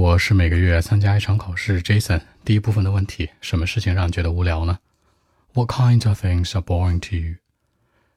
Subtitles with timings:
[0.00, 1.83] 我是每个月参加一场考试。
[1.83, 4.79] Jason，第一部分的问题：什么事情让你觉得无聊呢？
[5.53, 7.35] What kinds of things are boring to you?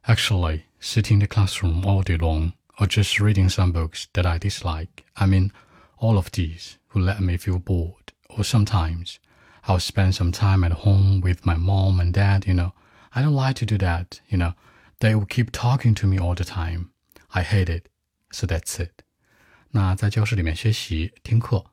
[0.05, 4.39] Actually, sitting in the classroom all day long, or just reading some books that I
[4.39, 5.03] dislike.
[5.15, 5.51] I mean,
[5.99, 8.13] all of these will let me feel bored.
[8.29, 9.19] Or sometimes,
[9.65, 12.47] I'll spend some time at home with my mom and dad.
[12.47, 12.71] You know,
[13.13, 14.21] I don't like to do that.
[14.29, 14.53] You know,
[15.01, 16.91] they will keep talking to me all the time.
[17.35, 17.89] I hate it.
[18.31, 19.03] So that's it.
[19.77, 21.65] 那在教室里面学习听课，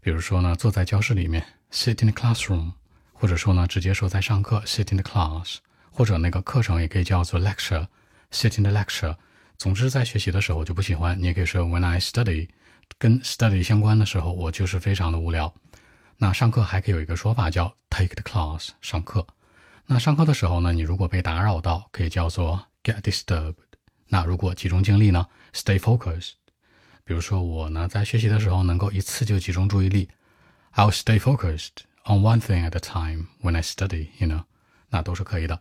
[0.00, 2.72] 比如说呢，坐在教室里面 sit in the classroom，
[3.12, 5.56] 或者说呢，直接说在上课 sit in the class，
[5.90, 7.86] 或者那个课程也可以叫做 lecture
[8.30, 9.16] sit in the lecture。
[9.58, 11.20] 总之，在学习的时候我就不喜欢。
[11.20, 12.48] 你也可以说 when I study，
[12.98, 15.52] 跟 study 相关的时候，我就是非常的无聊。
[16.16, 19.26] 那上课还可以有一个说法叫 take the class，上课。
[19.86, 23.54] 那上课的时候呢，你如果被打扰到，可以叫做 get disturbed。
[24.08, 26.32] 那如果集中精力呢，stay focused。
[27.04, 30.08] 比如说我呢，在学习的时候能够一次就集中注意力
[30.74, 34.44] ，I'll stay focused on one thing at a time when I study，you know，
[34.90, 35.60] 那都是可以的。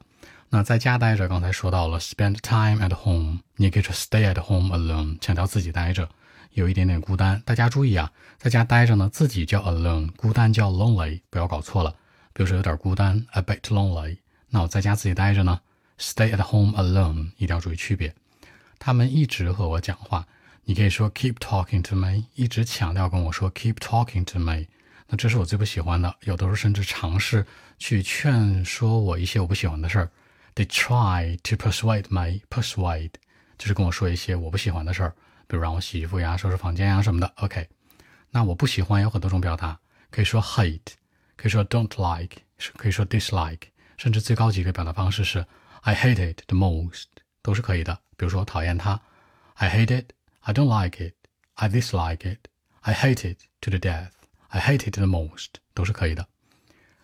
[0.50, 6.10] 那在家待着，刚才说到了 spend time at home，你可以说 stay at home alone，强调自己待着，
[6.54, 7.42] 有一点点孤单。
[7.46, 11.96] 大家注意啊，在家待着呢，自己叫 alone，孤单叫 lonely，不要搞错了。
[12.34, 14.18] 比如说有点孤单，a bit lonely。
[14.50, 15.60] 那我在家自己待着呢
[16.00, 18.14] ，stay at home alone，一定要注意区别。
[18.80, 20.28] 他们一直和我讲话。
[20.70, 24.68] 你可以说 keep talking to me，一直强调跟我说 keep talking to me。
[25.08, 26.16] 那这是我最不喜欢的。
[26.26, 27.44] 有的时候甚至尝试
[27.80, 30.12] 去劝说我一些我不喜欢的事儿。
[30.54, 33.14] They try to persuade me, persuade
[33.58, 35.10] 就是跟我说一些我不喜欢的事儿，
[35.48, 37.34] 比如让我洗衣服呀、收拾房间呀什么的。
[37.38, 37.68] OK，
[38.30, 39.80] 那我不喜欢有很多种表达，
[40.12, 40.94] 可以说 hate，
[41.36, 42.44] 可以说 don't like，
[42.78, 43.62] 可以说 dislike，
[43.98, 45.44] 甚至最高级的表达方式是
[45.82, 47.06] I hate it the most，
[47.42, 47.98] 都是可以的。
[48.16, 49.02] 比如说讨厌它
[49.56, 50.12] ，I hate it。
[50.49, 51.15] I don't like it.
[51.57, 52.49] I dislike it.
[52.85, 54.13] I hate it to the death.
[54.53, 55.61] I hate it the most.
[55.75, 56.29] 都是可以的。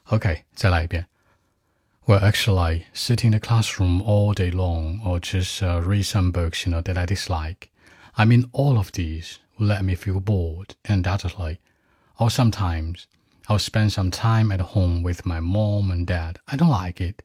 [0.04, 1.06] OK，再来一遍。
[2.06, 6.72] Well, actually, sitting in the classroom all day long or just uh, read some books, you
[6.72, 7.70] know, that I dislike.
[8.16, 11.60] I mean, all of these will let me feel bored, undoubtedly.
[12.18, 13.06] Or sometimes
[13.48, 16.40] I'll spend some time at home with my mom and dad.
[16.48, 17.22] I don't like it.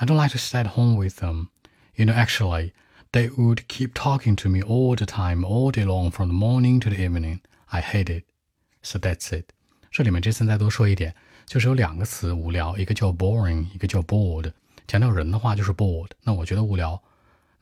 [0.00, 1.50] I don't like to stay at home with them.
[1.96, 2.72] You know, actually,
[3.15, 6.81] they would keep talking to me all the time, all day long, from the morning
[6.81, 7.39] to the evening.
[7.71, 8.25] I hate it.
[8.81, 9.45] So that's it.
[9.89, 11.13] 这里面这次再多说一点，
[11.45, 14.51] 就是有两个词无聊，一个叫 boring，一个叫 bored。
[14.85, 16.09] 强调人的话就是 bored。
[16.23, 17.01] 那我觉得无聊，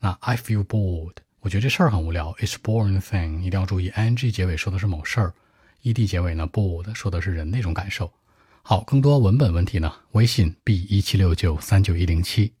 [0.00, 1.14] 那 I feel bored。
[1.38, 3.38] 我觉得这事儿很无聊，It's boring thing。
[3.38, 5.34] 一定要注意，ing 结尾说的是某事儿
[5.84, 8.12] ，ed 结尾呢 bored 说的是人那种感受。
[8.62, 12.52] 好，更多文本问题呢，微信 b 一七六九三九一零七。